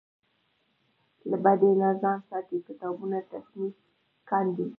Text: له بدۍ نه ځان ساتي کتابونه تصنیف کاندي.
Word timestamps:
له 1.29 1.37
بدۍ 1.43 1.71
نه 1.81 1.89
ځان 2.01 2.19
ساتي 2.29 2.57
کتابونه 2.67 3.17
تصنیف 3.31 3.75
کاندي. 4.29 4.67